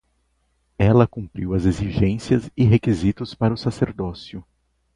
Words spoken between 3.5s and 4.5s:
o sacerdócio